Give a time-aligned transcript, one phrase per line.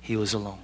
[0.00, 0.58] he was alone.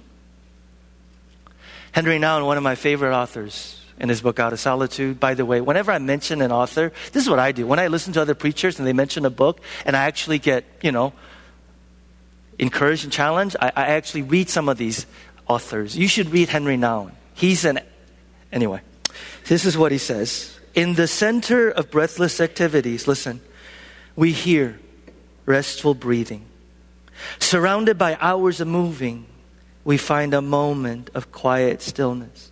[1.91, 5.19] Henry Nouwen, one of my favorite authors, in his book Out of Solitude.
[5.19, 7.65] By the way, whenever I mention an author, this is what I do.
[7.65, 10.65] When I listen to other preachers and they mention a book and I actually get,
[10.81, 11.13] you know,
[12.59, 15.05] encouraged and challenged, I, I actually read some of these
[15.47, 15.97] authors.
[15.97, 17.13] You should read Henry Nouwen.
[17.33, 17.79] He's an,
[18.51, 18.81] anyway,
[19.47, 20.59] this is what he says.
[20.75, 23.41] In the center of breathless activities, listen,
[24.15, 24.79] we hear
[25.45, 26.45] restful breathing.
[27.39, 29.25] Surrounded by hours of moving,
[29.83, 32.51] we find a moment of quiet stillness.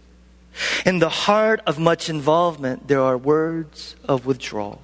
[0.86, 4.82] In the heart of much involvement, there are words of withdrawal.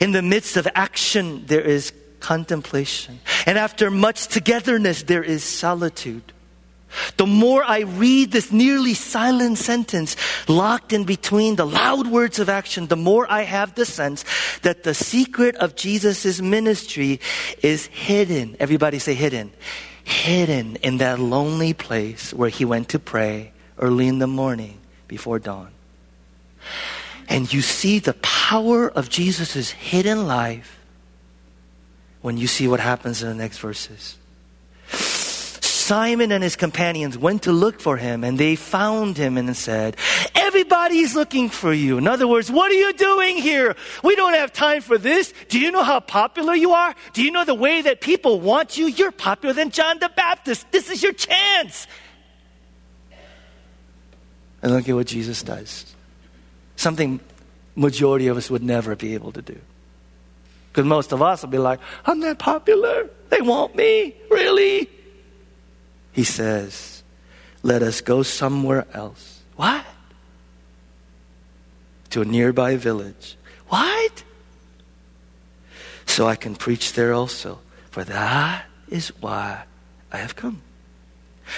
[0.00, 3.20] In the midst of action, there is contemplation.
[3.46, 6.32] And after much togetherness, there is solitude.
[7.16, 10.16] The more I read this nearly silent sentence
[10.48, 14.24] locked in between the loud words of action, the more I have the sense
[14.62, 17.20] that the secret of Jesus' ministry
[17.62, 18.56] is hidden.
[18.60, 19.52] Everybody say hidden.
[20.04, 25.38] Hidden in that lonely place where he went to pray early in the morning before
[25.38, 25.70] dawn.
[27.28, 30.78] And you see the power of Jesus' hidden life
[32.20, 34.16] when you see what happens in the next verses.
[35.82, 39.96] Simon and his companions went to look for him and they found him and said,
[40.32, 41.98] Everybody's looking for you.
[41.98, 43.74] In other words, what are you doing here?
[44.04, 45.34] We don't have time for this.
[45.48, 46.94] Do you know how popular you are?
[47.14, 48.86] Do you know the way that people want you?
[48.86, 50.70] You're popular than John the Baptist.
[50.70, 51.88] This is your chance.
[54.62, 55.92] And look at what Jesus does.
[56.76, 57.18] Something
[57.74, 59.58] majority of us would never be able to do.
[60.70, 63.10] Because most of us will be like, I'm not popular.
[63.30, 64.14] They want me.
[64.30, 64.88] Really?
[66.12, 67.02] He says,
[67.62, 69.40] let us go somewhere else.
[69.56, 69.84] What?
[72.10, 73.36] To a nearby village.
[73.68, 74.24] What?
[76.06, 77.60] So I can preach there also.
[77.90, 79.64] For that is why
[80.10, 80.62] I have come.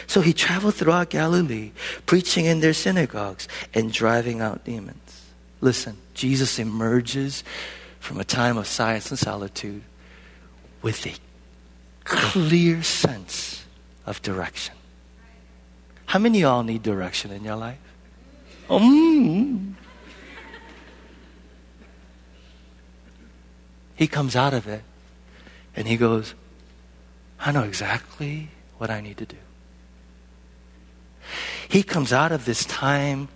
[0.06, 1.72] So he traveled throughout Galilee,
[2.06, 5.22] preaching in their synagogues and driving out demons.
[5.60, 7.44] Listen, Jesus emerges
[8.00, 9.82] from a time of silence and solitude
[10.82, 11.14] with a
[12.04, 13.63] clear sense
[14.06, 14.74] of direction.
[16.06, 17.78] How many of y'all need direction in your life?
[18.68, 19.76] Um.
[23.96, 24.82] He comes out of it
[25.76, 26.34] and he goes,
[27.38, 28.48] I know exactly
[28.78, 29.36] what I need to do.
[31.68, 33.28] He comes out of this time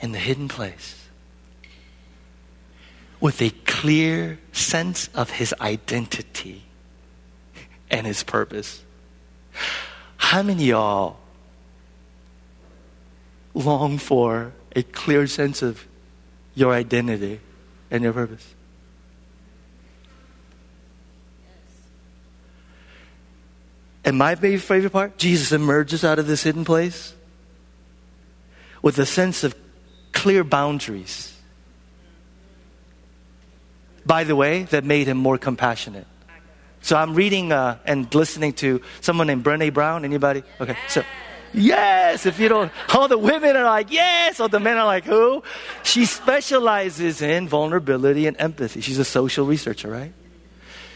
[0.00, 1.06] in the hidden place
[3.20, 6.64] with a clear sense of his identity
[7.90, 8.82] and his purpose.
[10.26, 11.16] How many of y'all
[13.54, 15.86] long for a clear sense of
[16.56, 17.38] your identity
[17.92, 18.44] and your purpose?
[24.04, 27.14] And my favorite part, Jesus emerges out of this hidden place
[28.82, 29.54] with a sense of
[30.10, 31.38] clear boundaries.
[34.04, 36.08] By the way, that made him more compassionate.
[36.86, 40.04] So I'm reading uh, and listening to someone named Brene Brown.
[40.04, 40.44] Anybody?
[40.60, 41.02] Okay, so
[41.52, 42.26] yes.
[42.26, 45.42] If you don't, all the women are like yes, all the men are like who?
[45.82, 48.82] She specializes in vulnerability and empathy.
[48.82, 50.12] She's a social researcher, right?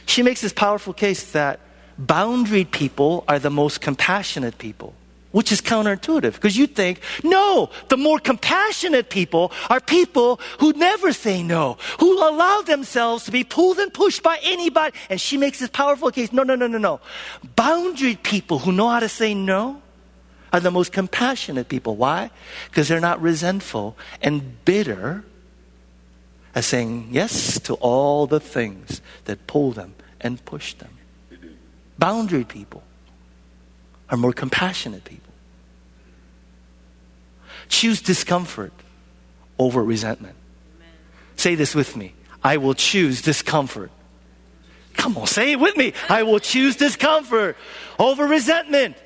[0.06, 1.58] She makes this powerful case that
[2.00, 4.94] boundaried people are the most compassionate people
[5.32, 11.12] which is counterintuitive because you think, no, the more compassionate people are people who never
[11.12, 14.96] say no, who allow themselves to be pulled and pushed by anybody.
[15.08, 17.00] And she makes this powerful case no, no, no, no, no.
[17.56, 19.80] Boundary people who know how to say no
[20.52, 21.96] are the most compassionate people.
[21.96, 22.30] Why?
[22.66, 25.24] Because they're not resentful and bitter
[26.54, 30.90] as saying yes to all the things that pull them and push them.
[31.98, 32.82] Boundary people
[34.10, 35.32] are more compassionate people.
[37.68, 38.72] Choose discomfort
[39.58, 40.34] over resentment.
[40.76, 40.94] Amen.
[41.36, 42.14] Say this with me.
[42.42, 43.90] I will choose discomfort.
[44.94, 45.92] Come on, say it with me.
[46.08, 47.56] I will choose discomfort
[47.98, 48.96] over resentment.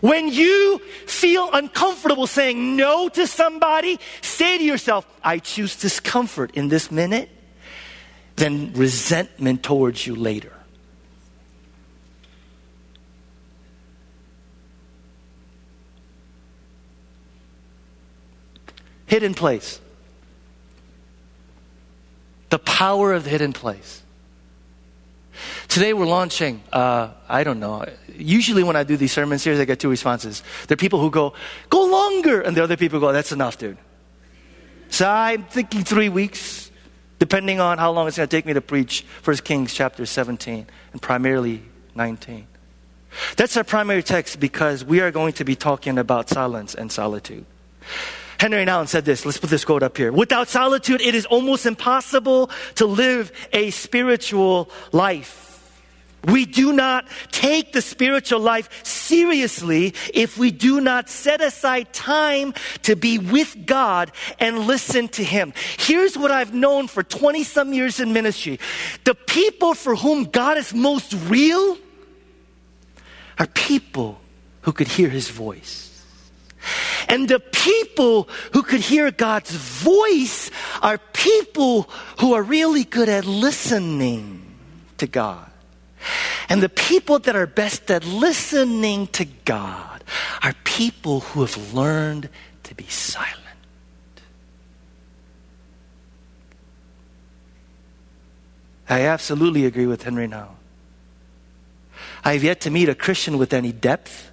[0.00, 6.68] When you feel uncomfortable saying no to somebody, say to yourself, I choose discomfort in
[6.68, 7.28] this minute,
[8.36, 10.55] then resentment towards you later.
[19.06, 19.80] Hidden place.
[22.50, 24.02] The power of the hidden place.
[25.68, 27.84] Today we're launching, uh, I don't know.
[28.16, 30.42] Usually when I do these sermon series, I get two responses.
[30.66, 31.34] There are people who go,
[31.68, 32.40] go longer.
[32.40, 33.76] And the other people go, that's enough, dude.
[34.88, 36.70] So I'm thinking three weeks,
[37.18, 40.66] depending on how long it's going to take me to preach 1 Kings chapter 17
[40.92, 41.62] and primarily
[41.94, 42.46] 19.
[43.36, 47.44] That's our primary text because we are going to be talking about silence and solitude.
[48.38, 49.24] Henry Nouwen said this.
[49.24, 50.12] Let's put this quote up here.
[50.12, 55.46] Without solitude, it is almost impossible to live a spiritual life.
[56.26, 62.52] We do not take the spiritual life seriously if we do not set aside time
[62.82, 64.10] to be with God
[64.40, 65.52] and listen to Him.
[65.78, 68.58] Here's what I've known for 20 some years in ministry.
[69.04, 71.78] The people for whom God is most real
[73.38, 74.20] are people
[74.62, 75.95] who could hear His voice.
[77.08, 80.50] And the people who could hear God's voice
[80.82, 81.82] are people
[82.20, 84.42] who are really good at listening
[84.98, 85.50] to God.
[86.48, 90.04] And the people that are best at listening to God
[90.42, 92.28] are people who have learned
[92.64, 93.42] to be silent.
[98.88, 100.54] I absolutely agree with Henry Nouwen.
[102.24, 104.25] I have yet to meet a Christian with any depth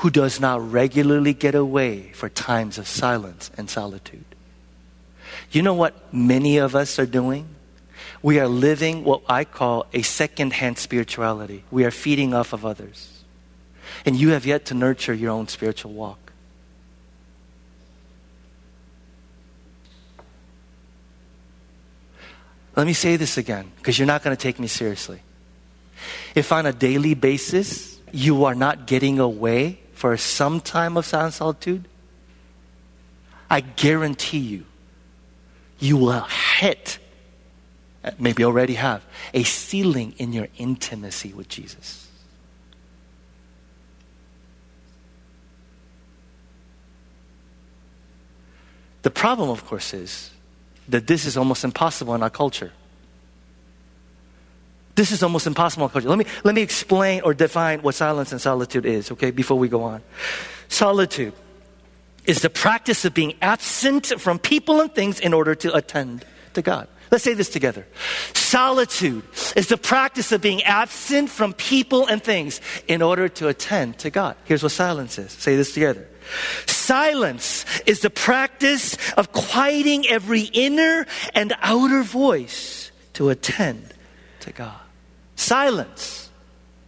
[0.00, 4.24] who does not regularly get away for times of silence and solitude.
[5.50, 7.48] You know what many of us are doing?
[8.22, 11.64] we are living what I call a second-hand spirituality.
[11.70, 13.24] We are feeding off of others.
[14.04, 16.18] And you have yet to nurture your own spiritual walk.
[22.76, 25.22] Let me say this again, because you're not going to take me seriously.
[26.34, 31.34] If on a daily basis you are not getting away for some time of silent
[31.34, 31.86] solitude,
[33.50, 34.64] I guarantee you,
[35.78, 36.26] you will
[36.58, 36.98] hit
[38.18, 39.04] maybe already have,
[39.34, 42.08] a ceiling in your intimacy with Jesus.
[49.02, 50.30] The problem, of course, is
[50.88, 52.72] that this is almost impossible in our culture.
[55.00, 56.10] This is almost impossible in culture.
[56.10, 59.66] Let me, let me explain or define what silence and solitude is, okay, before we
[59.66, 60.02] go on.
[60.68, 61.32] Solitude
[62.26, 66.60] is the practice of being absent from people and things in order to attend to
[66.60, 66.86] God.
[67.10, 67.86] Let's say this together.
[68.34, 69.24] Solitude
[69.56, 74.10] is the practice of being absent from people and things in order to attend to
[74.10, 74.36] God.
[74.44, 75.32] Here's what silence is.
[75.32, 76.06] Say this together.
[76.66, 83.94] Silence is the practice of quieting every inner and outer voice to attend
[84.40, 84.79] to God.
[85.40, 86.28] Silence,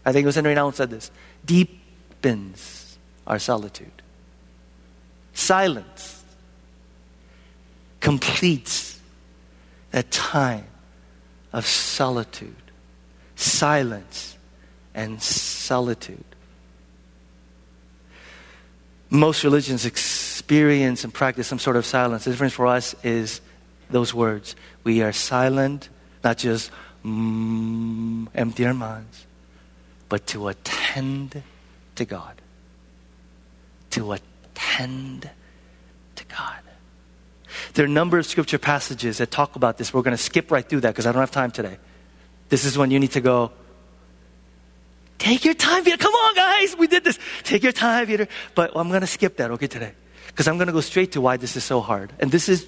[0.05, 1.11] I think it was Henry Nouwen said this,
[1.43, 4.03] deepens our solitude.
[5.33, 6.23] Silence
[8.01, 9.01] completes
[9.93, 10.67] that time
[11.55, 12.55] of solitude,
[13.37, 14.37] silence,
[14.95, 16.23] and solitude.
[19.09, 22.25] Most religions experience and practice some sort of silence.
[22.25, 23.41] The difference for us is
[23.89, 24.57] those words.
[24.85, 25.89] We are silent,
[26.23, 26.71] not just
[27.05, 29.27] mm, empty our minds,
[30.09, 31.43] but to attend
[31.97, 32.41] to God.
[33.91, 35.31] To attend
[36.17, 36.59] to God.
[37.75, 39.93] There are a number of scripture passages that talk about this.
[39.93, 41.79] We're going to skip right through that because I don't have time today.
[42.49, 43.53] This is when you need to go,
[45.19, 45.97] take your time, Peter.
[45.97, 46.77] Come on, guys.
[46.77, 47.19] We did this.
[47.45, 48.29] Take your time, Peter.
[48.55, 49.93] But I'm going to skip that, okay, today.
[50.27, 52.13] Because I'm going to go straight to why this is so hard.
[52.19, 52.67] And this is,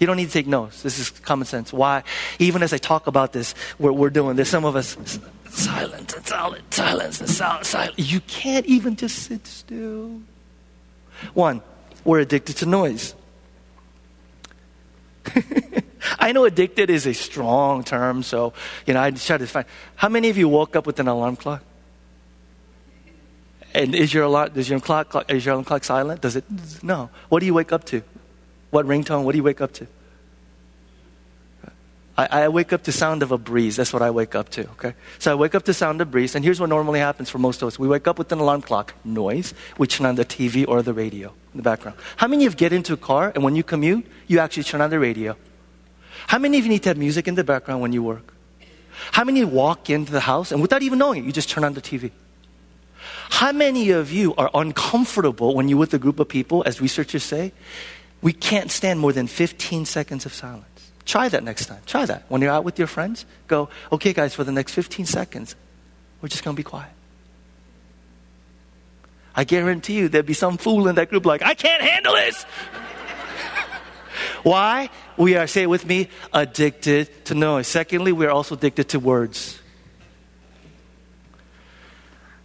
[0.00, 0.82] you don't need to take notes.
[0.82, 1.72] This is common sense.
[1.72, 2.02] Why,
[2.38, 4.48] even as I talk about this, we're, we're doing this.
[4.48, 4.96] Some of us,
[5.50, 7.98] silence and silence, silence and silence, silence.
[7.98, 10.22] You can't even just sit still.
[11.34, 11.60] One,
[12.02, 13.14] we're addicted to noise.
[16.18, 18.54] I know addicted is a strong term, so
[18.86, 19.66] you know I try to find.
[19.96, 21.62] How many of you woke up with an alarm clock?
[23.74, 26.22] And is your alarm does your clock is your alarm clock silent?
[26.22, 26.44] Does it?
[26.82, 27.10] No.
[27.28, 28.02] What do you wake up to?
[28.70, 29.24] What ringtone?
[29.24, 29.86] What do you wake up to?
[32.16, 33.76] I, I, wake up to sound of a breeze.
[33.76, 34.68] That's what I wake up to.
[34.72, 37.38] Okay, so I wake up to sound of breeze, and here's what normally happens for
[37.38, 39.54] most of us: we wake up with an alarm clock noise.
[39.78, 41.96] We turn on the TV or the radio in the background.
[42.16, 44.80] How many of you get into a car and when you commute, you actually turn
[44.80, 45.36] on the radio?
[46.26, 48.34] How many of you need to have music in the background when you work?
[49.12, 51.74] How many walk into the house and without even knowing it, you just turn on
[51.74, 52.10] the TV?
[53.30, 57.22] How many of you are uncomfortable when you're with a group of people, as researchers
[57.22, 57.52] say?
[58.22, 60.66] We can't stand more than 15 seconds of silence.
[61.04, 61.80] Try that next time.
[61.86, 62.24] Try that.
[62.28, 65.56] When you're out with your friends, go, okay, guys, for the next 15 seconds,
[66.20, 66.92] we're just going to be quiet.
[69.34, 72.42] I guarantee you there'd be some fool in that group like, I can't handle this.
[74.42, 74.90] Why?
[75.16, 77.66] We are, say it with me, addicted to noise.
[77.66, 79.58] Secondly, we are also addicted to words.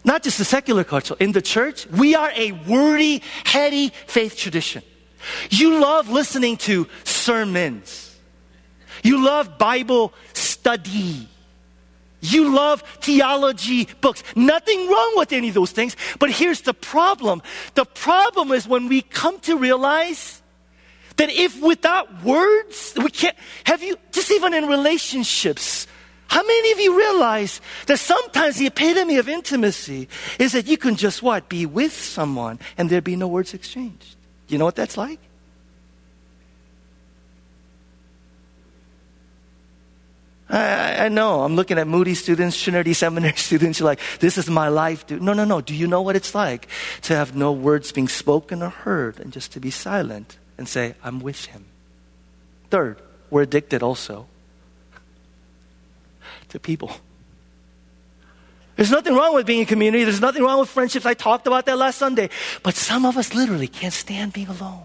[0.03, 1.15] Not just the secular culture.
[1.19, 4.83] In the church, we are a wordy, heady faith tradition.
[5.49, 8.15] You love listening to sermons.
[9.03, 11.27] You love Bible study.
[12.21, 14.23] You love theology books.
[14.35, 15.95] Nothing wrong with any of those things.
[16.19, 17.43] But here's the problem
[17.75, 20.41] the problem is when we come to realize
[21.17, 25.87] that if without words, we can't, have you, just even in relationships,
[26.27, 30.95] how many of you realize that sometimes the epitome of intimacy is that you can
[30.95, 31.47] just what?
[31.47, 34.14] Be with someone and there be no words exchanged.
[34.47, 35.19] You know what that's like?
[40.47, 41.41] I, I, know.
[41.41, 43.79] I'm looking at Moody students, Trinity Seminary students.
[43.79, 45.21] You're like, this is my life, dude.
[45.21, 45.59] No, no, no.
[45.59, 46.67] Do you know what it's like
[47.03, 50.95] to have no words being spoken or heard and just to be silent and say,
[51.03, 51.65] I'm with him?
[52.69, 54.27] Third, we're addicted also
[56.49, 56.91] to people.
[58.75, 60.03] There's nothing wrong with being in community.
[60.03, 61.05] There's nothing wrong with friendships.
[61.05, 62.29] I talked about that last Sunday.
[62.61, 64.83] But some of us literally can't stand being alone.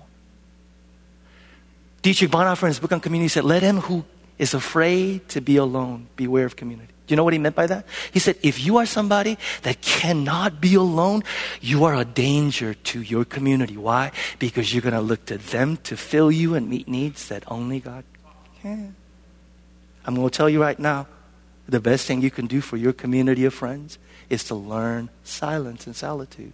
[2.02, 4.04] Dietrich Bonhoeffer in his book on community said, Let him who
[4.38, 6.88] is afraid to be alone beware of community.
[7.06, 7.84] Do you know what he meant by that?
[8.12, 11.24] He said, If you are somebody that cannot be alone,
[11.60, 13.76] you are a danger to your community.
[13.76, 14.12] Why?
[14.38, 17.80] Because you're going to look to them to fill you and meet needs that only
[17.80, 18.04] God
[18.62, 18.94] can.
[20.06, 21.08] I'm going to tell you right now
[21.70, 23.98] the best thing you can do for your community of friends
[24.28, 26.52] is to learn silence and solitude.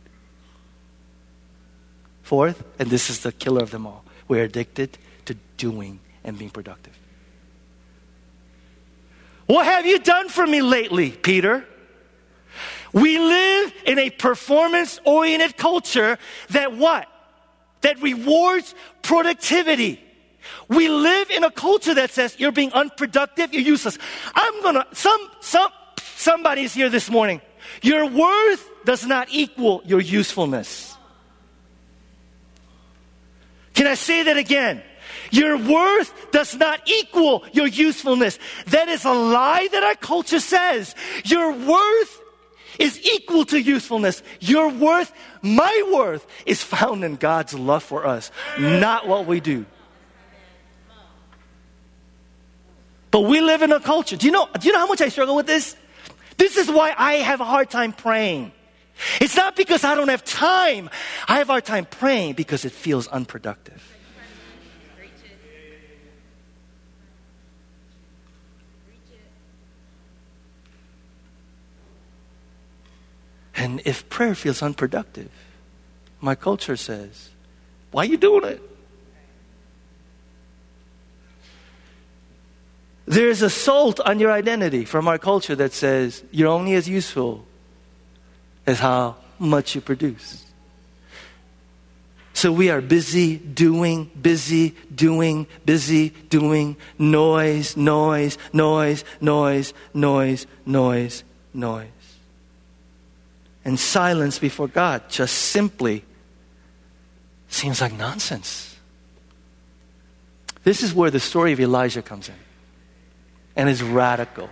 [2.23, 6.51] Fourth, and this is the killer of them all, we're addicted to doing and being
[6.51, 6.97] productive.
[9.47, 11.65] What have you done for me lately, Peter?
[12.93, 16.19] We live in a performance oriented culture
[16.51, 17.07] that what?
[17.83, 20.03] That rewards productivity.
[20.69, 23.99] We live in a culture that says you're being unproductive, you're useless.
[24.35, 27.41] I'm gonna, some, some, somebody's here this morning.
[27.83, 30.97] Your worth does not equal your usefulness.
[33.75, 34.83] Can I say that again?
[35.31, 38.39] Your worth does not equal your usefulness.
[38.69, 40.95] That is a lie that our culture says.
[41.25, 42.23] Your worth
[42.79, 44.23] is equal to usefulness.
[44.41, 45.13] Your worth,
[45.43, 49.67] my worth, is found in God's love for us, not what we do.
[53.11, 54.17] But we live in a culture.
[54.17, 55.77] Do you know, do you know how much I struggle with this?
[56.37, 58.53] This is why I have a hard time praying.
[59.21, 60.91] It's not because I don't have time.
[61.29, 63.83] I have a hard time praying because it feels unproductive.
[73.59, 75.31] And if prayer feels unproductive,
[76.21, 77.31] my culture says,
[77.91, 78.63] why are you doing it?
[83.17, 87.47] There's assault on your identity from our culture that says you're only as useful
[88.67, 90.45] as how much you produce.
[92.35, 101.25] So we are busy doing, busy doing, busy doing, noise, noise, noise, noise, noise, noise,
[101.55, 101.89] noise.
[103.65, 106.05] And silence before God just simply
[107.49, 108.77] seems like nonsense.
[110.65, 112.35] This is where the story of Elijah comes in
[113.57, 114.51] and it's radical.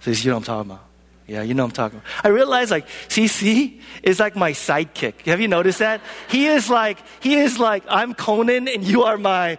[0.00, 0.84] Says, you know what I'm talking about.
[1.26, 2.24] Yeah, you know I'm talking about.
[2.24, 5.22] I realize like CC is like my sidekick.
[5.22, 6.02] Have you noticed that?
[6.28, 9.58] He is like, he is like, I'm Conan and you are my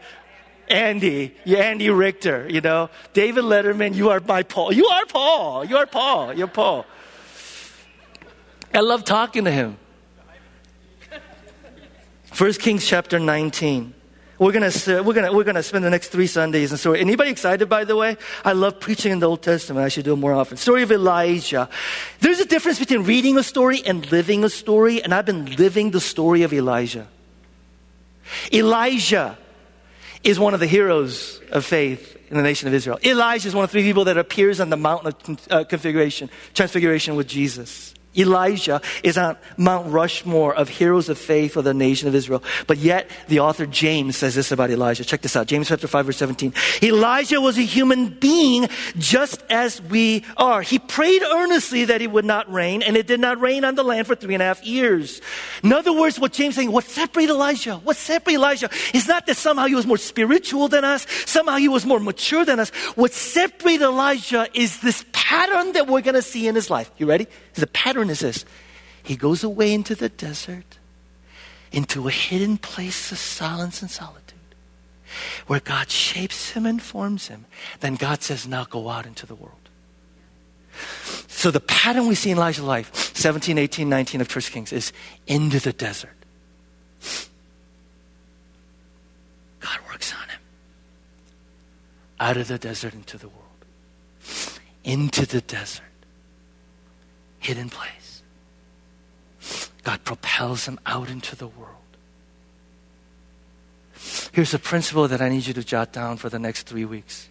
[0.68, 2.90] Andy, You're Andy Richter, you know.
[3.14, 4.74] David Letterman, you are my Paul.
[4.74, 5.66] You are Paul.
[5.66, 6.34] You are Paul.
[6.34, 6.86] You're Paul.
[8.74, 9.78] I love talking to him.
[12.26, 13.95] First Kings chapter 19.
[14.38, 14.72] We're gonna,
[15.04, 17.00] we're gonna, we're gonna spend the next three Sundays in story.
[17.00, 18.18] Anybody excited, by the way?
[18.44, 19.86] I love preaching in the Old Testament.
[19.86, 20.58] I should do it more often.
[20.58, 21.70] Story of Elijah.
[22.20, 25.92] There's a difference between reading a story and living a story, and I've been living
[25.92, 27.08] the story of Elijah.
[28.52, 29.38] Elijah
[30.24, 33.00] is one of the heroes of faith in the nation of Israel.
[33.06, 37.16] Elijah is one of three people that appears on the mountain of uh, configuration, transfiguration
[37.16, 37.94] with Jesus.
[38.18, 42.44] Elijah is on Mount Rushmore of heroes of faith for the nation of Israel.
[42.68, 45.04] But yet, the author James says this about Elijah.
[45.04, 45.48] Check this out.
[45.48, 46.54] James chapter 5 verse 17.
[46.84, 48.68] Elijah was a human being
[48.98, 50.62] just as we are.
[50.62, 53.84] He prayed earnestly that it would not rain, and it did not rain on the
[53.84, 55.22] land for three and a half years.
[55.64, 57.76] In other words, what James is saying, what separated Elijah?
[57.78, 61.68] What separated Elijah is not that somehow he was more spiritual than us, somehow he
[61.68, 62.70] was more mature than us.
[62.96, 66.92] What separated Elijah is this pattern that we're going to see in his life.
[66.98, 67.28] You ready?
[67.56, 68.46] The pattern is this
[69.04, 70.78] He goes away into the desert,
[71.72, 74.40] into a hidden place of silence and solitude,
[75.48, 77.46] where God shapes him and forms him.
[77.80, 79.54] Then God says, Now go out into the world.
[81.28, 84.92] So the pattern we see in Elijah's life, 17, 18, 19 of First Kings, is
[85.28, 86.10] into the desert.
[89.60, 90.40] God works on him.
[92.20, 93.46] Out of the desert into the world
[94.86, 95.84] into the desert,
[97.46, 98.24] hidden place.
[99.84, 101.72] God propels him out into the world.
[104.32, 107.30] Here's a principle that I need you to jot down for the next three weeks.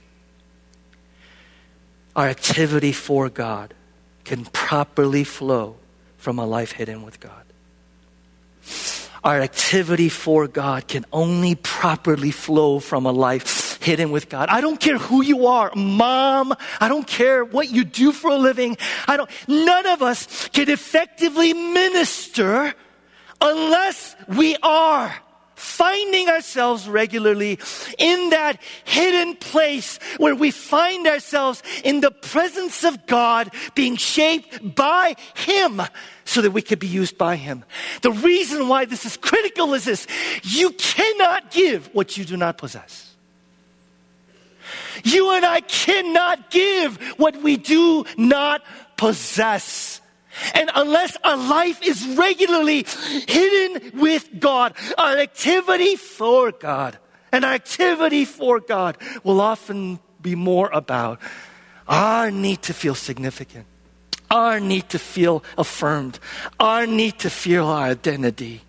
[2.15, 3.75] Our activity for God
[4.23, 5.77] can properly flow
[6.17, 7.45] from a life hidden with God.
[9.25, 13.47] Our activity for God can only properly flow from a life
[13.85, 14.49] hidden with God.
[14.49, 16.55] I don't care who you are, mom.
[16.81, 18.77] I don't care what you do for a living.
[19.07, 22.75] I don't, none of us can effectively minister
[23.41, 25.15] unless we are
[25.55, 27.59] finding ourselves regularly
[27.99, 34.75] in that hidden place where we find ourselves in the presence of God being shaped
[34.75, 35.81] by Him
[36.25, 37.65] so that we could be used by Him.
[38.03, 40.07] The reason why this is critical is this
[40.43, 43.14] you cannot give what you do not possess.
[45.05, 48.63] You and I cannot give what we do not
[48.97, 50.01] possess.
[50.55, 52.85] And unless our life is regularly
[53.29, 56.99] hidden with God, our activity for God,
[57.31, 61.21] and our activity for God will often be more about
[61.87, 63.67] our need to feel significant,
[64.31, 66.19] our need to feel affirmed,
[66.59, 68.63] our need to feel our identity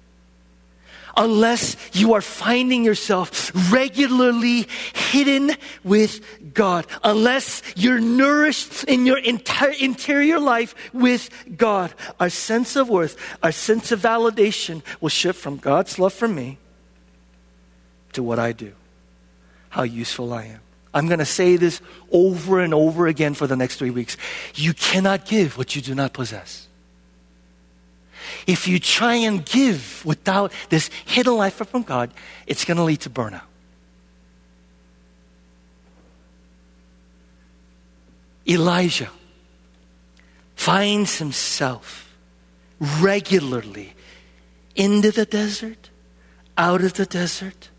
[1.17, 5.51] unless you are finding yourself regularly hidden
[5.83, 11.93] with God, unless you're nourished in your entire interior life with God.
[12.19, 16.57] Our sense of worth, our sense of validation will shift from God's love for me
[18.13, 18.73] to what I do,
[19.69, 20.61] how useful I am.
[20.93, 24.15] I'm going to say this over and over again for the next three weeks.
[24.55, 26.64] You cannot give what you do not possess.
[28.47, 32.11] If you try and give without this hidden life from God,
[32.47, 33.41] it's going to lead to burnout.
[38.47, 39.09] Elijah
[40.55, 42.15] finds himself
[42.79, 43.93] regularly
[44.75, 45.89] into the desert,
[46.57, 47.69] out of the desert,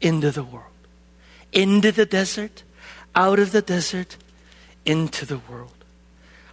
[0.00, 0.64] into the world.
[1.52, 2.62] Into the desert,
[3.14, 4.16] out of the desert,
[4.84, 5.84] into the world.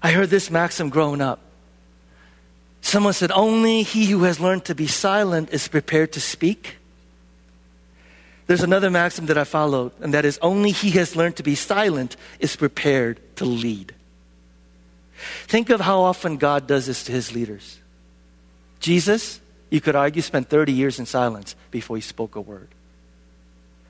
[0.01, 1.39] I heard this maxim growing up.
[2.84, 6.78] Someone said, Only he who has learned to be silent is prepared to speak.
[8.46, 11.56] There's another maxim that I followed, and that is only he has learned to be
[11.56, 13.96] silent is prepared to lead.
[15.48, 17.80] Think of how often God does this to his leaders.
[18.82, 22.67] Jesus, you could argue, spent 30 years in silence before he spoke a word.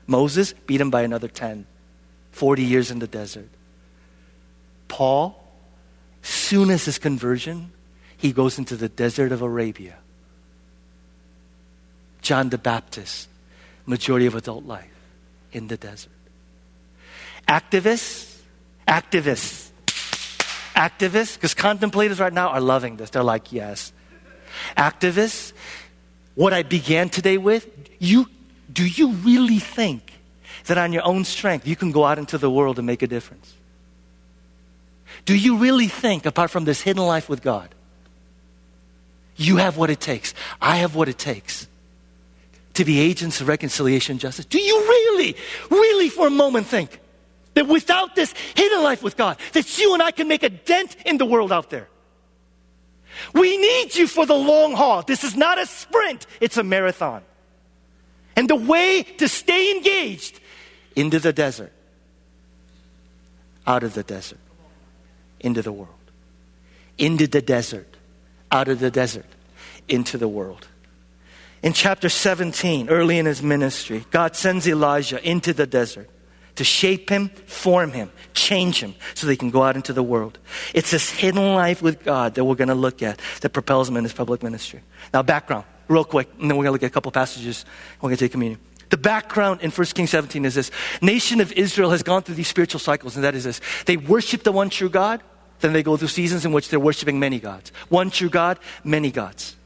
[0.06, 1.66] Moses beat him by another 10,
[2.30, 3.48] 40 years in the desert.
[4.86, 5.44] Paul,
[6.22, 7.72] soon as his conversion,
[8.16, 9.96] he goes into the desert of Arabia.
[12.22, 13.28] John the Baptist,
[13.86, 14.90] majority of adult life
[15.52, 16.10] in the desert.
[17.46, 18.38] Activists,
[18.88, 19.68] activists,
[20.74, 23.10] activists, because contemplators right now are loving this.
[23.10, 23.92] They're like, yes.
[24.76, 25.52] Activists,
[26.34, 28.28] what I began today with, you,
[28.72, 30.12] do you really think
[30.66, 33.06] that on your own strength you can go out into the world and make a
[33.06, 33.52] difference?
[35.24, 37.73] Do you really think, apart from this hidden life with God,
[39.36, 40.34] you have what it takes.
[40.60, 41.66] I have what it takes
[42.74, 44.44] to be agents of reconciliation and justice.
[44.44, 45.36] Do you really,
[45.70, 47.00] really for a moment think
[47.54, 50.96] that without this hidden life with God, that you and I can make a dent
[51.06, 51.88] in the world out there?
[53.32, 55.02] We need you for the long haul.
[55.02, 57.22] This is not a sprint, it's a marathon.
[58.36, 60.40] And the way to stay engaged
[60.96, 61.72] into the desert,
[63.66, 64.40] out of the desert,
[65.38, 65.94] into the world,
[66.98, 67.93] into the desert
[68.54, 69.26] out of the desert
[69.88, 70.68] into the world.
[71.62, 76.08] In chapter 17, early in his ministry, God sends Elijah into the desert
[76.54, 80.38] to shape him, form him, change him so they can go out into the world.
[80.72, 83.96] It's this hidden life with God that we're going to look at that propels him
[83.96, 84.82] in his public ministry.
[85.12, 87.64] Now, background, real quick, and then we're going to look at a couple passages.
[88.00, 88.60] We're going to take communion.
[88.90, 90.70] The background in 1 Kings 17 is this
[91.02, 93.60] Nation of Israel has gone through these spiritual cycles, and that is this.
[93.86, 95.20] They worship the one true God,
[95.60, 97.72] then they go through seasons in which they're worshiping many gods.
[97.88, 99.56] One true God, many gods.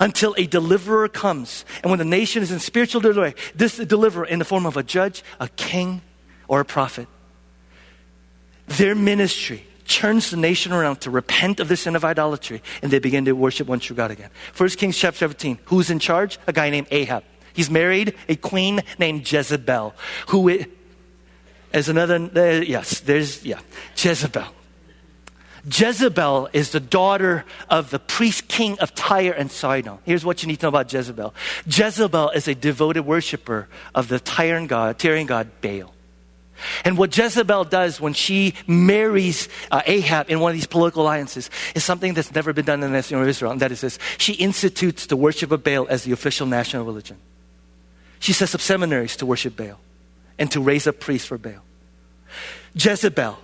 [0.00, 1.64] Until a deliverer comes.
[1.82, 4.82] And when the nation is in spiritual delivery, this deliverer in the form of a
[4.82, 6.02] judge, a king,
[6.48, 7.08] or a prophet,
[8.66, 12.98] their ministry turns the nation around to repent of the sin of idolatry and they
[12.98, 14.30] begin to worship one true God again.
[14.52, 15.58] First Kings chapter 17.
[15.66, 16.38] Who's in charge?
[16.46, 17.22] A guy named Ahab.
[17.52, 19.94] He's married a queen named Jezebel,
[20.28, 20.48] who
[21.72, 23.60] is another, uh, yes, there's, yeah,
[23.96, 24.46] Jezebel.
[25.66, 29.98] Jezebel is the daughter of the priest king of Tyre and Sidon.
[30.04, 31.34] Here's what you need to know about Jezebel.
[31.66, 35.92] Jezebel is a devoted worshiper of the Tyrian god, Tyrian god Baal.
[36.84, 41.50] And what Jezebel does when she marries uh, Ahab in one of these political alliances
[41.74, 43.98] is something that's never been done in the nation of Israel, and that is this.
[44.18, 47.18] She institutes the worship of Baal as the official national religion.
[48.20, 49.78] She sets up seminaries to worship Baal
[50.38, 51.62] and to raise up priests for Baal.
[52.74, 53.38] Jezebel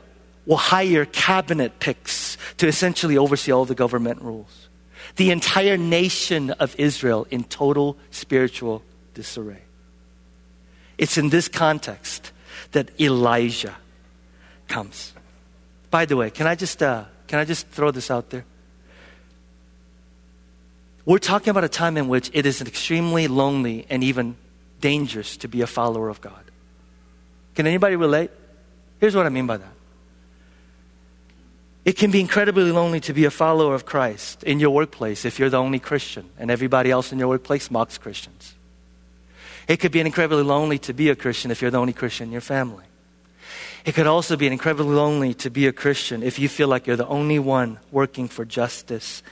[0.46, 4.68] will hire cabinet picks to essentially oversee all the government rules.
[5.16, 8.82] The entire nation of Israel in total spiritual
[9.14, 9.62] disarray.
[10.98, 12.32] It's in this context
[12.72, 13.76] that Elijah
[14.68, 15.12] comes.
[15.90, 18.44] By the way, can I just, uh, can I just throw this out there?
[21.04, 24.36] We're talking about a time in which it is extremely lonely and even
[24.80, 26.44] dangerous to be a follower of God.
[27.54, 28.30] Can anybody relate?
[29.00, 29.71] Here's what I mean by that.
[31.84, 35.38] It can be incredibly lonely to be a follower of Christ in your workplace if
[35.38, 38.54] you're the only Christian and everybody else in your workplace mocks Christians.
[39.66, 42.32] It could be incredibly lonely to be a Christian if you're the only Christian in
[42.32, 42.84] your family.
[43.84, 46.96] It could also be incredibly lonely to be a Christian if you feel like you're
[46.96, 49.22] the only one working for justice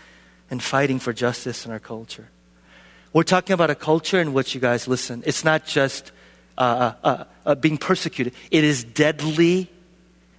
[0.50, 2.28] and fighting for justice in our culture.
[3.12, 5.22] We're talking about a culture in which you guys listen.
[5.24, 6.10] It's not just
[6.58, 9.70] uh, uh, uh, uh being persecuted, it is deadly.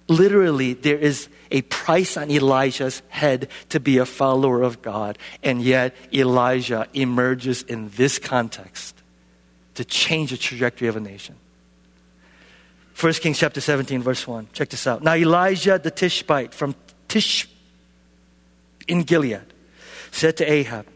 [0.08, 5.18] Literally, there is a price on Elijah's head to be a follower of God.
[5.44, 9.00] And yet, Elijah emerges in this context
[9.74, 11.36] to change the trajectory of a nation.
[12.98, 14.48] 1 Kings chapter 17, verse 1.
[14.52, 15.02] Check this out.
[15.02, 16.74] Now Elijah the Tishbite from
[17.08, 17.48] Tishbe
[18.88, 19.42] in Gilead
[20.10, 20.86] said to Ahab,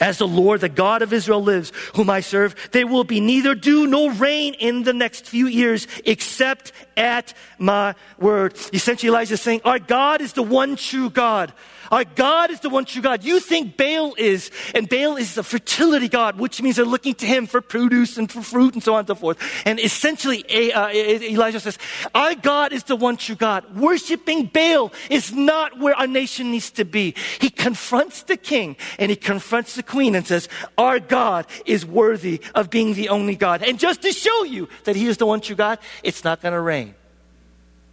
[0.00, 3.54] as the Lord, the God of Israel lives, whom I serve, there will be neither
[3.54, 8.56] dew nor rain in the next few years except at my word.
[8.72, 11.52] Essentially, Elijah is saying, Our God is the one true God.
[11.90, 13.24] Our God is the one true God.
[13.24, 17.26] You think Baal is, and Baal is a fertility God, which means they're looking to
[17.26, 19.38] him for produce and for fruit and so on and so forth.
[19.64, 21.78] And essentially, uh, Elijah says,
[22.14, 23.76] Our God is the one true God.
[23.76, 27.14] Worshipping Baal is not where our nation needs to be.
[27.40, 32.40] He confronts the king and he confronts the queen and says, Our God is worthy
[32.54, 33.62] of being the only God.
[33.62, 36.54] And just to show you that he is the one true God, it's not going
[36.54, 36.94] to rain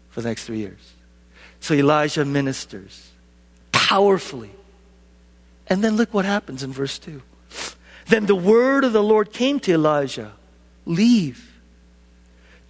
[0.09, 0.93] for the next three years.
[1.59, 3.11] So Elijah ministers
[3.85, 4.49] powerfully.
[5.67, 7.21] And then look what happens in verse 2.
[8.07, 10.33] Then the word of the Lord came to Elijah
[10.87, 11.53] Leave,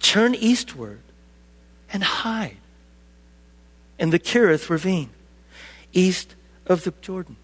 [0.00, 1.00] turn eastward,
[1.90, 2.58] and hide
[3.98, 5.10] in the Kerith ravine,
[5.92, 6.34] east
[6.66, 7.36] of the Jordan.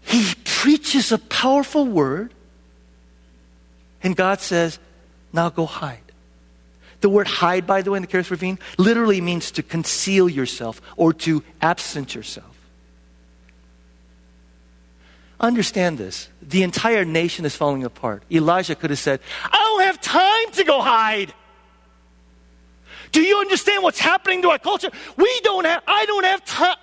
[0.00, 2.32] He preaches a powerful word,
[4.02, 4.78] and God says,
[5.34, 6.09] Now go hide.
[7.00, 10.82] The word hide, by the way, in the Kerith Ravine, literally means to conceal yourself
[10.96, 12.46] or to absent yourself.
[15.40, 16.28] Understand this.
[16.42, 18.22] The entire nation is falling apart.
[18.30, 21.32] Elijah could have said, I don't have time to go hide.
[23.12, 24.90] Do you understand what's happening to our culture?
[25.16, 26.76] We don't have, I don't have time.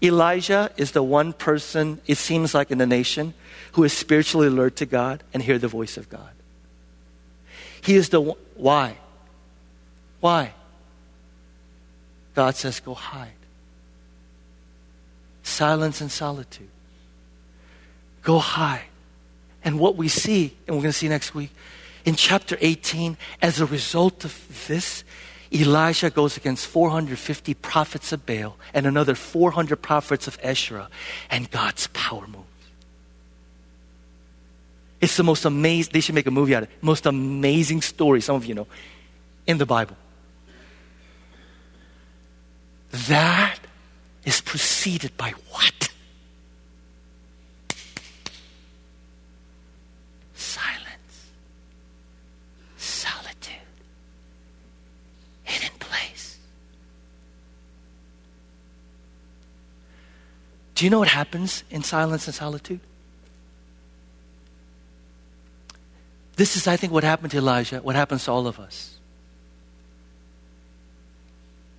[0.00, 3.34] Elijah is the one person, it seems like, in the nation
[3.72, 6.35] who is spiritually alert to God and hear the voice of God.
[7.82, 8.20] He is the.
[8.20, 8.96] Why?
[10.20, 10.52] Why?
[12.34, 13.30] God says, go hide.
[15.42, 16.68] Silence and solitude.
[18.22, 18.84] Go hide.
[19.64, 21.50] And what we see, and we're going to see next week,
[22.04, 25.02] in chapter 18, as a result of this,
[25.52, 30.88] Elijah goes against 450 prophets of Baal and another 400 prophets of Asherah,
[31.30, 32.45] and God's power moves.
[35.00, 36.82] It's the most amazing, they should make a movie out of it.
[36.82, 38.66] Most amazing story, some of you know,
[39.46, 39.96] in the Bible.
[43.08, 43.58] That
[44.24, 45.90] is preceded by what?
[50.34, 51.30] Silence,
[52.78, 53.54] solitude,
[55.44, 56.38] hidden place.
[60.74, 62.80] Do you know what happens in silence and solitude?
[66.36, 68.98] This is, I think, what happened to Elijah, what happens to all of us.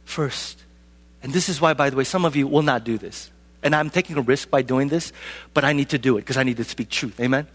[0.03, 0.63] First,
[1.21, 3.29] and this is why, by the way, some of you will not do this.
[3.61, 5.13] And I'm taking a risk by doing this,
[5.53, 7.19] but I need to do it because I need to speak truth.
[7.19, 7.47] Amen?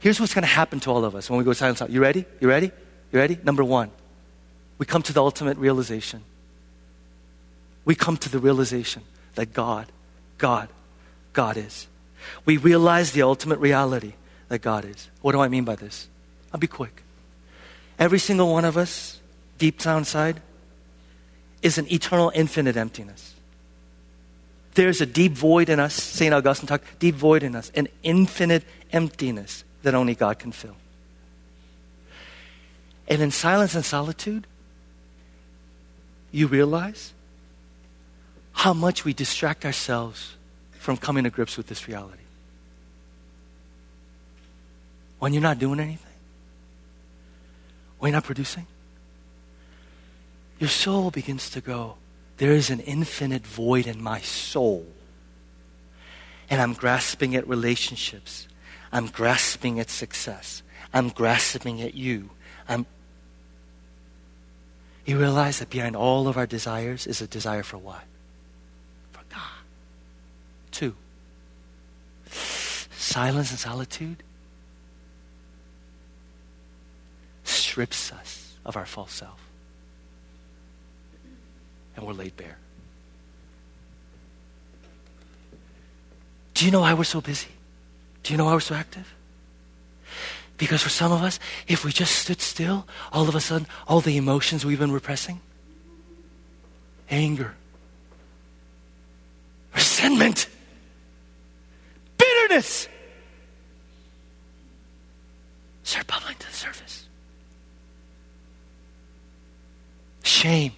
[0.00, 1.90] Here's what's going to happen to all of us when we go silent.
[1.90, 2.24] You ready?
[2.40, 2.70] You ready?
[3.12, 3.38] You ready?
[3.42, 3.90] Number one,
[4.78, 6.22] we come to the ultimate realization.
[7.84, 9.02] We come to the realization
[9.34, 9.86] that God,
[10.36, 10.68] God,
[11.32, 11.88] God is.
[12.44, 14.12] We realize the ultimate reality
[14.48, 15.08] that God is.
[15.20, 16.08] What do I mean by this?
[16.52, 17.02] I'll be quick.
[17.98, 19.20] Every single one of us,
[19.58, 20.40] deep down inside,
[21.62, 23.34] is an eternal, infinite emptiness.
[24.74, 26.32] There's a deep void in us, St.
[26.32, 30.76] Augustine talked, deep void in us, an infinite emptiness that only God can fill.
[33.08, 34.46] And in silence and solitude,
[36.30, 37.12] you realize
[38.52, 40.36] how much we distract ourselves
[40.78, 42.22] from coming to grips with this reality.
[45.18, 46.07] When you're not doing anything,
[48.06, 48.66] you're not producing,
[50.58, 51.96] your soul begins to go,
[52.36, 54.86] There is an infinite void in my soul.
[56.50, 58.48] And I'm grasping at relationships.
[58.90, 60.62] I'm grasping at success.
[60.94, 62.30] I'm grasping at you.
[62.68, 62.86] I'm
[65.04, 68.04] you realize that behind all of our desires is a desire for what?
[69.12, 69.40] For God.
[70.70, 70.94] Two,
[72.30, 74.22] silence and solitude
[77.78, 79.38] strips us of our false self.
[81.94, 82.58] And we're laid bare.
[86.54, 87.52] Do you know why we're so busy?
[88.24, 89.14] Do you know why we're so active?
[90.56, 91.38] Because for some of us,
[91.68, 95.40] if we just stood still, all of a sudden, all the emotions we've been repressing
[97.08, 97.54] anger,
[99.72, 100.48] resentment,
[102.16, 102.88] bitterness
[105.84, 106.97] start bubbling to the surface.
[110.28, 110.72] Shame,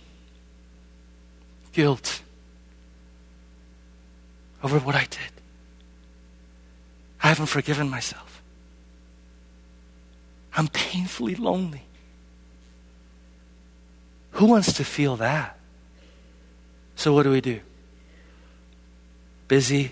[1.73, 2.23] guilt
[4.63, 5.33] over what I did.
[7.21, 8.43] I haven't forgiven myself.
[10.55, 11.83] I'm painfully lonely.
[14.33, 15.59] Who wants to feel that?
[16.95, 17.59] So, what do we do?
[19.49, 19.91] Busy,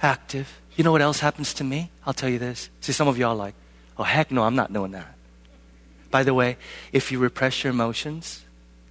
[0.00, 0.58] active.
[0.74, 1.90] You know what else happens to me?
[2.06, 2.70] I'll tell you this.
[2.80, 3.54] See, some of y'all like,
[3.98, 5.14] oh, heck no, I'm not doing that.
[6.10, 6.56] By the way,
[6.92, 8.45] if you repress your emotions,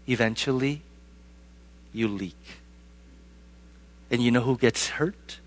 [0.07, 0.81] eventually
[1.93, 2.59] you leak.
[4.11, 5.39] And you know who gets hurt?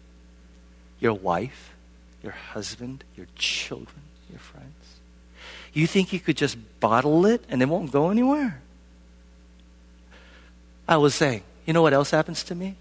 [1.01, 1.75] Your wife,
[2.23, 4.75] your husband, your children, your friends.
[5.73, 8.61] You think you could just bottle it and it won't go anywhere?
[10.88, 12.77] I was saying, you know what else happens to me?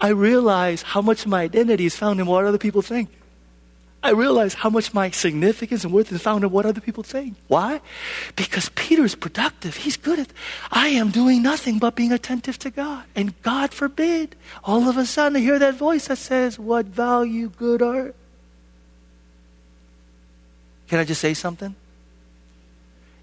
[0.00, 3.10] I realize how much my identity is found in what other people think.
[4.00, 7.34] I realize how much my significance and worth is found in what other people think.
[7.48, 7.80] Why?
[8.36, 9.76] Because Peter's productive.
[9.76, 10.28] He's good at,
[10.70, 13.04] I am doing nothing but being attentive to God.
[13.16, 17.48] And God forbid, all of a sudden I hear that voice that says, What value
[17.48, 18.14] good art?
[20.86, 21.74] Can I just say something?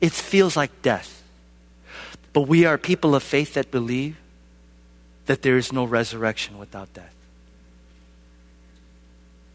[0.02, 1.24] It feels like death.
[2.34, 4.18] But we are people of faith that believe
[5.26, 7.16] that there is no resurrection without death.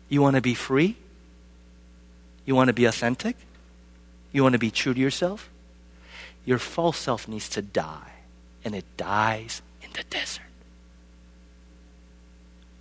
[0.08, 0.96] You want to be free?
[2.44, 3.36] You want to be authentic?
[4.32, 5.48] You want to be true to yourself?
[6.44, 8.12] Your false self needs to die,
[8.64, 10.44] and it dies in the desert.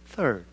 [0.07, 0.45] Third,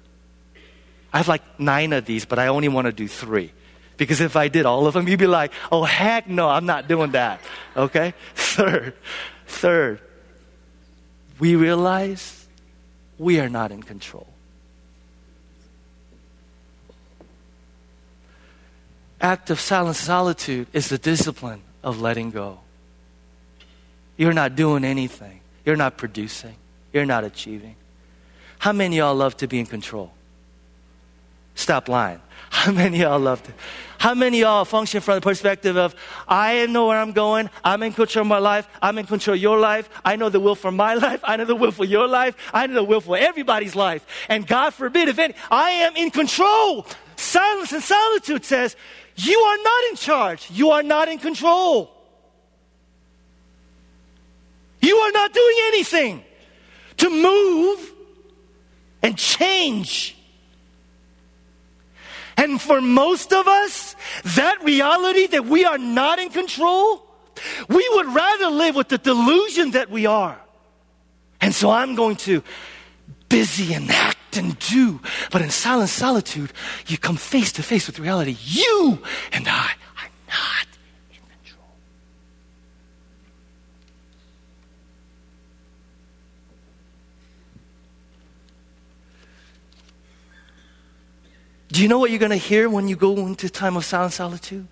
[1.12, 3.53] I have like nine of these, but I only want to do three.
[3.97, 6.88] Because if I did all of them, you'd be like, oh, heck no, I'm not
[6.88, 7.40] doing that.
[7.75, 8.12] Okay?
[8.35, 8.95] Third,
[9.47, 10.01] third,
[11.38, 12.47] we realize
[13.19, 14.27] we are not in control.
[19.27, 22.61] Act of silent solitude is the discipline of letting go.
[24.17, 25.41] You're not doing anything.
[25.65, 26.55] You're not producing.
[26.93, 27.75] You're not achieving.
[28.61, 30.12] How many y'all love to be in control?
[31.57, 32.21] Stop lying.
[32.51, 33.53] How many y'all love to?
[33.99, 35.97] How many y'all function from the perspective of,
[36.29, 39.43] I know where I'm going, I'm in control of my life, I'm in control of
[39.43, 42.07] your life, I know the will for my life, I know the will for your
[42.07, 44.07] life, I know the will for everybody's life.
[44.29, 46.87] And God forbid, if any, I am in control.
[47.16, 48.76] Silence and solitude says,
[49.16, 51.92] you are not in charge, you are not in control.
[54.81, 56.24] You are not doing anything
[56.98, 57.92] to move
[59.02, 60.16] and change
[62.37, 63.96] and for most of us,
[64.37, 67.02] that reality that we are not in control,
[67.68, 70.38] we would rather live with the delusion that we are.
[71.40, 72.42] And so I'm going to
[73.29, 73.88] busy and
[74.37, 75.01] and do.
[75.31, 76.53] But in silent solitude,
[76.87, 78.37] you come face to face with reality.
[78.40, 78.99] You
[79.33, 80.66] and I are not
[81.11, 81.66] in control.
[91.68, 94.12] Do you know what you're going to hear when you go into time of silent
[94.12, 94.66] solitude?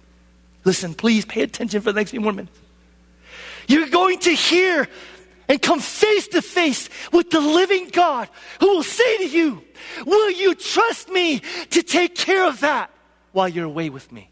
[0.64, 2.58] Listen, please pay attention for the next few more minutes.
[3.66, 4.88] You're going to hear
[5.48, 8.28] and come face to face with the living God
[8.60, 9.62] who will say to you,
[10.06, 12.90] Will you trust me to take care of that
[13.32, 14.30] while you're away with me?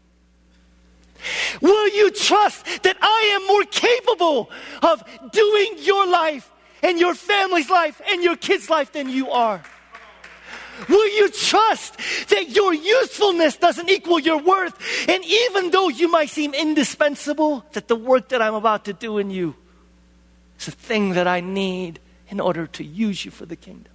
[1.61, 4.49] Will you trust that I am more capable
[4.81, 9.63] of doing your life and your family's life and your kids' life than you are?
[10.89, 11.97] Will you trust
[12.29, 14.73] that your usefulness doesn't equal your worth?
[15.07, 19.19] And even though you might seem indispensable, that the work that I'm about to do
[19.19, 19.55] in you
[20.63, 21.99] is a thing that I need
[22.29, 23.91] in order to use you for the kingdom.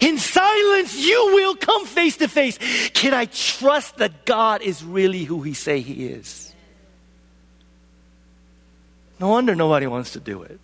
[0.00, 2.58] In silence, you will come face to face.
[2.92, 6.54] Can I trust that God is really who He say He is?
[9.18, 10.60] No wonder nobody wants to do it.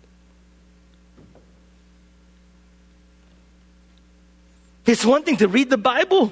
[4.85, 6.31] It's one thing to read the Bible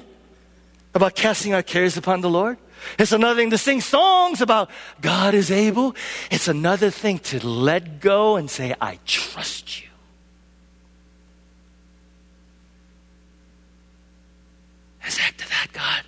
[0.94, 2.56] about casting our cares upon the Lord.
[2.98, 5.96] It's another thing to sing songs about God is able.
[6.30, 9.88] It's another thing to let go and say, I trust you.
[15.06, 16.02] As after that, God,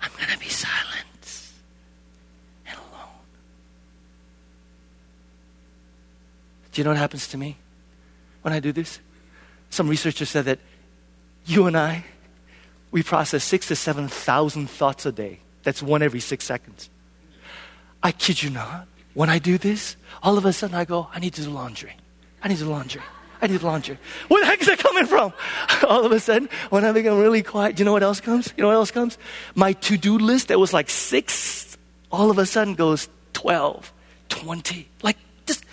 [0.00, 1.52] I'm going to be silent
[2.66, 3.08] and alone.
[6.72, 7.56] Do you know what happens to me
[8.42, 8.98] when I do this?
[9.70, 10.58] Some researchers said that
[11.46, 12.04] you and I,
[12.94, 15.40] we process six to 7,000 thoughts a day.
[15.64, 16.90] That's one every six seconds.
[18.04, 18.86] I kid you not.
[19.14, 21.96] When I do this, all of a sudden I go, I need to do laundry.
[22.40, 23.02] I need to do laundry.
[23.42, 23.98] I need to do laundry.
[24.28, 25.32] Where the heck is that coming from?
[25.88, 28.54] All of a sudden, when I become really quiet, do you know what else comes?
[28.56, 29.18] You know what else comes?
[29.56, 31.76] My to do list that was like six,
[32.12, 33.92] all of a sudden goes 12,
[34.28, 34.88] 20.
[35.02, 35.64] Like, just,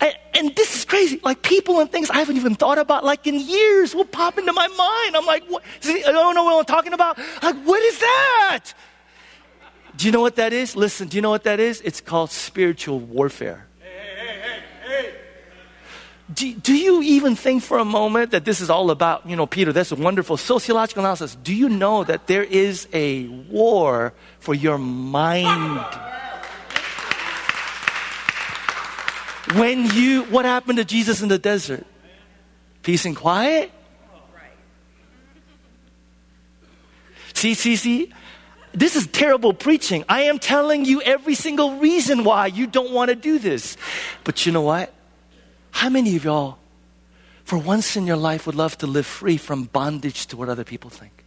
[0.00, 1.20] I, and this is crazy.
[1.22, 4.52] Like, people and things I haven't even thought about, like, in years will pop into
[4.52, 5.16] my mind.
[5.16, 5.44] I'm like,
[5.84, 7.18] I don't know what I'm talking about.
[7.42, 8.64] Like, what is that?
[9.96, 10.76] Do you know what that is?
[10.76, 11.80] Listen, do you know what that is?
[11.80, 13.66] It's called spiritual warfare.
[13.80, 15.14] Hey, hey, hey, hey,
[16.34, 19.46] do, do you even think for a moment that this is all about, you know,
[19.46, 21.36] Peter, that's a wonderful sociological analysis.
[21.36, 25.84] Do you know that there is a war for your mind?
[29.54, 31.86] When you, what happened to Jesus in the desert?
[32.82, 33.70] Peace and quiet?
[37.34, 38.12] See, see, see?
[38.72, 40.04] This is terrible preaching.
[40.08, 43.76] I am telling you every single reason why you don't want to do this.
[44.24, 44.92] But you know what?
[45.70, 46.58] How many of y'all,
[47.44, 50.64] for once in your life, would love to live free from bondage to what other
[50.64, 51.24] people think?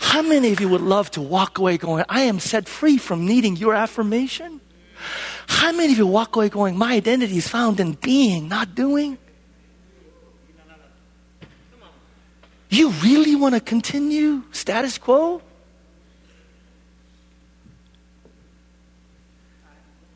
[0.00, 3.26] How many of you would love to walk away going, I am set free from
[3.26, 4.60] needing your affirmation?
[5.50, 9.18] How many of you walk away going, My identity is found in being, not doing?
[12.68, 15.42] You really want to continue status quo?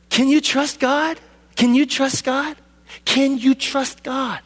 [0.09, 1.19] Can you trust God?
[1.57, 2.57] Can you trust God?
[3.05, 4.39] Can you trust God?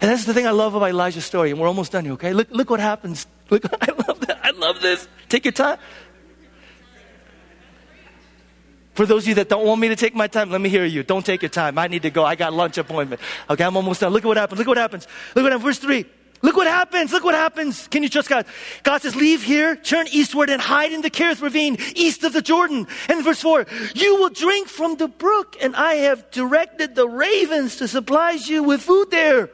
[0.00, 2.32] And that's the thing I love about Elijah's story, and we're almost done here, okay?
[2.32, 3.26] Look, look what happens.
[3.50, 4.40] Look, I love that.
[4.42, 5.06] I love this.
[5.28, 5.78] Take your time.
[8.96, 10.86] For those of you that don't want me to take my time, let me hear
[10.86, 11.02] you.
[11.02, 11.78] Don't take your time.
[11.78, 12.24] I need to go.
[12.24, 13.20] I got lunch appointment.
[13.50, 14.10] Okay, I'm almost done.
[14.10, 14.58] Look at what happens.
[14.58, 15.06] Look at what happens.
[15.34, 15.64] Look what happens.
[15.64, 16.06] Verse 3.
[16.40, 17.12] Look what happens.
[17.12, 17.88] Look what happens.
[17.88, 18.46] Can you trust God?
[18.84, 22.40] God says, leave here, turn eastward and hide in the Kerith ravine east of the
[22.40, 22.86] Jordan.
[23.08, 27.76] And verse four, you will drink from the brook and I have directed the ravens
[27.76, 29.50] to supply you with food there.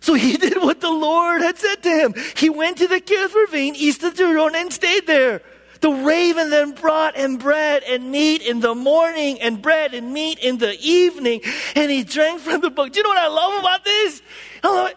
[0.00, 2.14] So he did what the Lord had said to him.
[2.36, 5.42] He went to the Kerith ravine east of the Jordan and stayed there.
[5.80, 10.38] The raven then brought him bread and meat in the morning and bread and meat
[10.38, 11.40] in the evening.
[11.74, 12.92] And he drank from the book.
[12.92, 14.22] Do you know what I love about this?
[14.62, 14.96] I love it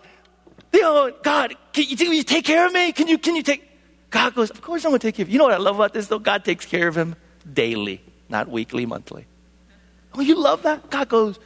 [0.73, 2.91] you know, God, can you, can you take care of me?
[2.91, 3.69] Can you, can you take?
[4.09, 5.33] God goes, of course I'm going to take care of you.
[5.33, 6.19] You know what I love about this though?
[6.19, 7.15] God takes care of him
[7.51, 9.25] daily, not weekly, monthly.
[10.13, 10.89] Oh, you love that?
[10.89, 11.39] God goes,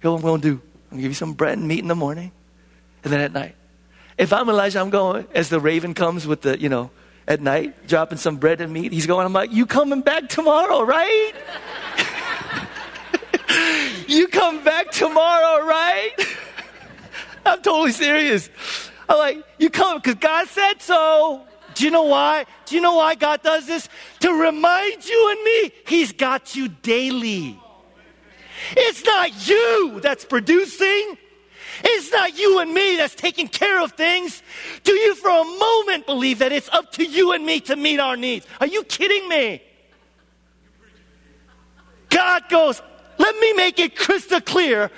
[0.00, 0.54] here's what I'm going to do.
[0.54, 2.32] I'm going to give you some bread and meat in the morning,
[3.04, 3.54] and then at night.
[4.16, 6.90] If I'm Elijah, I'm going, as the raven comes with the, you know,
[7.28, 10.82] at night, dropping some bread and meat, he's going, I'm like, you coming back tomorrow,
[10.82, 11.32] right?
[14.08, 16.12] you come back tomorrow, right?
[17.46, 18.48] I'm totally serious.
[19.10, 21.42] I'm like, you come because God said so.
[21.74, 22.46] Do you know why?
[22.64, 23.90] Do you know why God does this?
[24.20, 27.60] To remind you and me, He's got you daily.
[28.72, 31.18] It's not you that's producing.
[31.82, 34.42] It's not you and me that's taking care of things.
[34.84, 38.00] Do you for a moment believe that it's up to you and me to meet
[38.00, 38.46] our needs?
[38.60, 39.62] Are you kidding me?
[42.08, 42.80] God goes,
[43.18, 44.90] let me make it crystal clear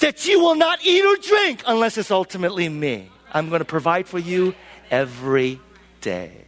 [0.00, 3.10] that you will not eat or drink unless it's ultimately me.
[3.32, 4.54] I'm going to provide for you
[4.90, 5.60] every
[6.00, 6.44] day.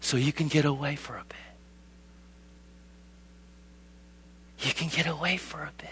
[0.00, 1.36] So you can get away for a bit.
[4.60, 5.90] You can get away for a bit.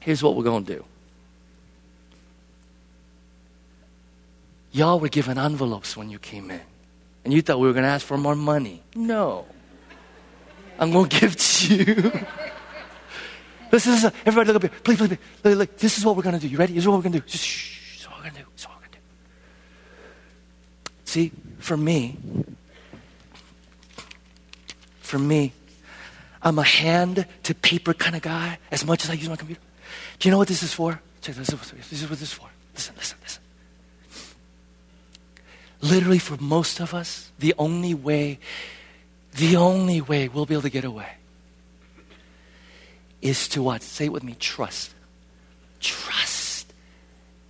[0.00, 0.84] Here's what we're going to do.
[4.72, 6.60] Y'all were given envelopes when you came in.
[7.24, 8.82] And you thought we were going to ask for more money.
[8.94, 9.46] No.
[10.78, 11.94] I'm going to give to you.
[13.70, 14.80] this is everybody look up here.
[14.82, 15.18] Please, please, please.
[15.44, 16.48] Look, look, this is what we're going to do.
[16.48, 16.74] You ready?
[16.74, 17.26] This is what we're going to do.
[17.26, 17.96] Just shh.
[17.96, 18.46] This is what we're going to do.
[18.52, 19.04] This is what we're going to do.
[21.04, 22.16] See, for me,
[25.08, 25.52] for me,
[26.42, 29.60] I'm a hand to paper kind of guy as much as I use my computer.
[30.18, 31.00] Do you know what this is for?
[31.22, 31.48] Check this.
[31.48, 32.48] This is what this is for.
[32.74, 33.42] Listen, listen, listen.
[35.80, 38.38] Literally, for most of us, the only way,
[39.34, 41.08] the only way we'll be able to get away
[43.22, 43.82] is to what?
[43.82, 44.92] Say it with me trust.
[45.80, 46.72] Trust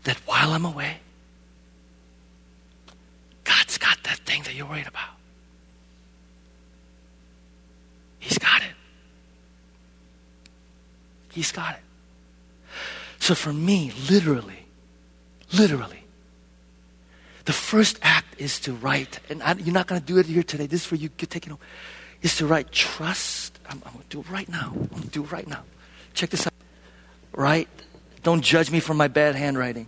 [0.05, 0.99] that while I'm away,
[3.45, 5.18] God's got that thing that you're worried about.
[8.19, 8.75] He's got it.
[11.31, 11.81] He's got it.
[13.19, 14.67] So for me, literally,
[15.53, 16.05] literally,
[17.45, 20.43] the first act is to write, and I, you're not going to do it here
[20.43, 20.67] today.
[20.67, 21.09] This is for you.
[21.09, 21.59] Take it home.
[22.21, 23.59] Is to write trust.
[23.69, 24.73] I'm, I'm going to do it right now.
[24.75, 25.63] I'm going to do it right now.
[26.15, 26.53] Check this out.
[27.33, 27.69] Right?
[28.23, 29.87] Don't judge me for my bad handwriting.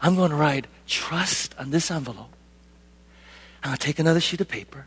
[0.00, 2.32] I'm going to write trust on this envelope.
[3.62, 4.86] I'm going to take another sheet of paper,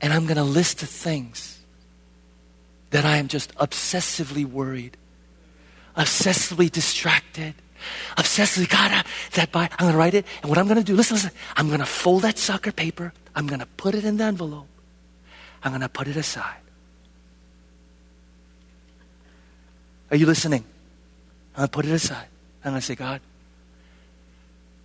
[0.00, 1.58] and I'm going to list the things
[2.90, 4.96] that I am just obsessively worried,
[5.96, 7.54] obsessively distracted,
[8.16, 10.26] obsessively, God, that by, I'm going to write it.
[10.42, 13.12] And what I'm going to do, listen, listen, I'm going to fold that sucker paper.
[13.34, 14.68] I'm going to put it in the envelope.
[15.62, 16.60] I'm going to put it aside.
[20.10, 20.64] Are you listening?
[21.54, 22.28] I'm going to put it aside.
[22.64, 23.20] I'm going to say, God,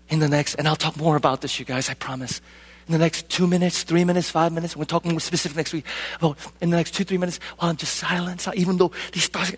[0.10, 2.42] in the next, and I'll talk more about this, you guys, I promise
[2.88, 4.76] in the next two minutes, three minutes, five minutes.
[4.76, 5.86] We're talking specific next week.
[6.22, 9.56] Well, in the next two, three minutes, while I'm just silent, even though these thoughts,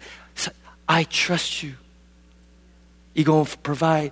[0.87, 1.73] I trust you.
[3.13, 4.11] You're going to provide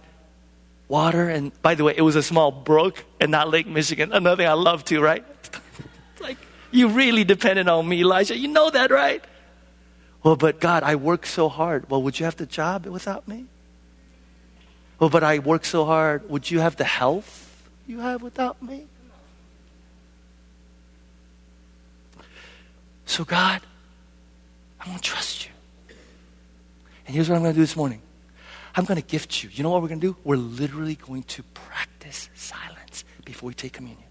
[0.87, 1.29] water.
[1.29, 4.11] And by the way, it was a small brook and not Lake Michigan.
[4.13, 5.23] Another thing I love too, right?
[6.21, 6.37] like,
[6.71, 8.37] you really depended on me, Elijah.
[8.37, 9.23] You know that, right?
[10.23, 11.89] Well, but God, I work so hard.
[11.89, 13.45] Well, would you have the job without me?
[14.99, 16.29] Well, but I work so hard.
[16.29, 18.87] Would you have the health you have without me?
[23.13, 23.61] So, God,
[24.79, 25.51] I'm going to trust you.
[27.05, 28.01] And here's what I'm going to do this morning
[28.75, 29.51] I'm going to gift you.
[29.53, 30.17] You know what we're going to do?
[30.23, 34.07] We're literally going to practice silence before we take communion.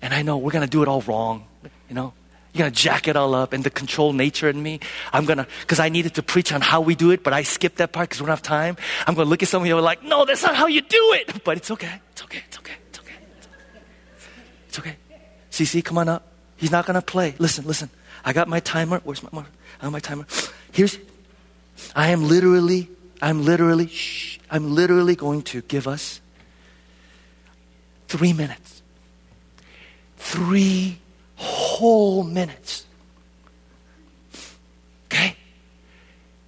[0.00, 1.44] And I know we're going to do it all wrong,
[1.88, 2.12] you know.
[2.52, 4.78] You're going to jack it all up and the control nature in me.
[5.12, 7.42] I'm going to, because I needed to preach on how we do it, but I
[7.42, 8.76] skipped that part because we don't have time.
[9.08, 10.82] I'm going to look at some of you and like, no, that's not how you
[10.82, 11.42] do it.
[11.42, 12.00] But it's okay.
[12.12, 12.42] It's okay.
[12.46, 12.74] It's okay.
[14.70, 14.94] It's okay.
[15.50, 16.28] CC, come on up.
[16.56, 17.34] He's not going to play.
[17.40, 17.90] Listen, listen.
[18.24, 19.00] I got my timer.
[19.02, 20.26] Where's my, I got my timer.
[20.70, 20.96] Here's,
[21.96, 22.88] I am literally,
[23.20, 26.20] I'm literally, shh, I'm literally going to give us
[28.06, 28.80] three minutes.
[30.18, 31.00] Three
[31.34, 32.86] whole minutes.
[35.06, 35.34] Okay?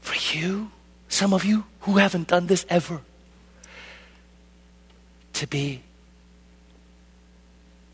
[0.01, 0.71] For you,
[1.09, 3.01] some of you who haven't done this ever,
[5.33, 5.83] to be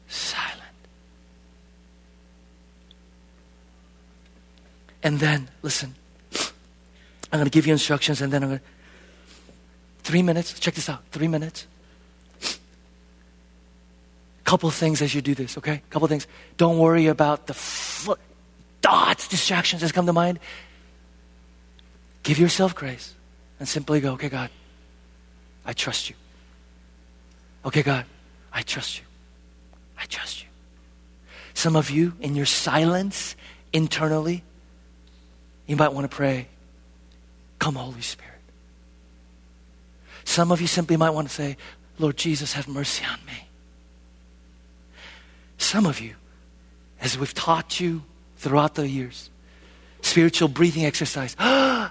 [0.09, 0.59] silent.
[5.03, 5.95] And then, listen,
[7.33, 8.65] I'm going to give you instructions and then I'm going to.
[10.03, 10.59] Three minutes.
[10.59, 11.03] Check this out.
[11.11, 11.67] Three minutes.
[14.45, 15.83] Couple things as you do this, okay?
[15.91, 16.27] Couple things.
[16.57, 18.19] Don't worry about the foot
[18.81, 20.39] thoughts, distractions that come to mind.
[22.23, 23.15] Give yourself grace
[23.61, 24.49] and simply go, okay, God,
[25.67, 26.17] I trust you.
[27.67, 28.07] Okay, God,
[28.51, 29.05] I trust you.
[29.99, 30.49] I trust you.
[31.53, 33.37] Some of you, in your silence
[33.75, 34.43] internally,
[35.69, 36.49] you might want to pray,
[37.61, 38.33] Come, Holy Spirit.
[40.25, 41.57] Some of you simply might want to say,
[41.99, 43.49] Lord Jesus, have mercy on me.
[45.59, 46.15] Some of you,
[47.01, 48.03] as we've taught you
[48.39, 49.31] throughout the years,
[50.03, 51.91] spiritual breathing exercise, I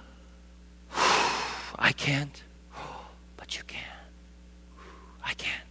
[1.96, 2.44] can't,
[3.38, 3.80] but you can.
[5.24, 5.68] I can't.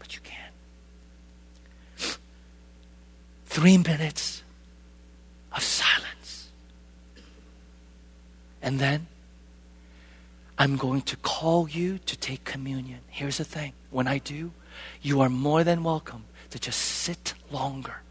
[3.56, 4.42] three minutes
[5.50, 6.50] of silence.
[8.66, 9.06] And then
[10.58, 12.98] I'm going to call you to take communion.
[13.08, 14.50] Here's the thing when I do,
[15.00, 18.02] you are more than welcome to just sit longer.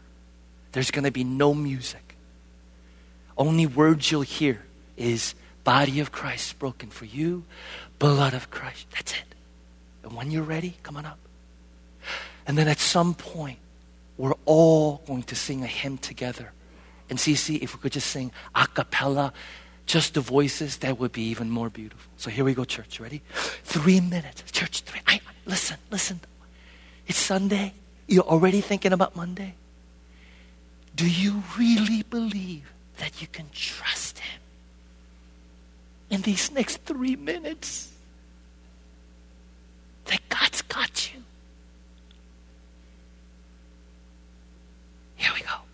[0.72, 2.16] There's going to be no music.
[3.36, 4.64] Only words you'll hear
[4.96, 7.44] is body of Christ broken for you,
[7.98, 8.86] blood of Christ.
[8.92, 9.34] That's it.
[10.04, 11.18] And when you're ready, come on up.
[12.46, 13.58] And then at some point,
[14.16, 16.52] we're all going to sing a hymn together.
[17.10, 19.34] And see, see, if we could just sing a cappella,
[19.86, 22.10] just the voices, that would be even more beautiful.
[22.16, 22.98] So here we go, church.
[23.00, 23.22] Ready?
[23.62, 24.42] Three minutes.
[24.50, 25.00] Church, three.
[25.06, 26.20] I, listen, listen.
[27.06, 27.72] It's Sunday.
[28.08, 29.54] You're already thinking about Monday.
[30.96, 34.40] Do you really believe that you can trust Him
[36.10, 37.92] in these next three minutes?
[40.06, 41.22] That God's got you.
[45.16, 45.65] Here we go.